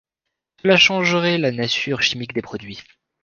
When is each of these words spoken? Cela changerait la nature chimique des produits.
Cela 0.63 0.77
changerait 0.77 1.37
la 1.37 1.51
nature 1.51 2.01
chimique 2.01 2.33
des 2.33 2.41
produits. 2.41 2.81